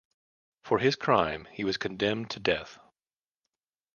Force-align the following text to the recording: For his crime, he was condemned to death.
For 0.63 0.79
his 0.79 0.95
crime, 0.95 1.47
he 1.51 1.63
was 1.63 1.77
condemned 1.77 2.31
to 2.31 2.39
death. 2.39 2.79